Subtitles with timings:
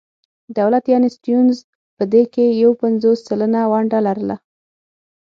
[0.59, 1.57] دولت یعنې سټیونز
[1.97, 4.35] په دې کې یو پنځوس سلنه ونډه لرله.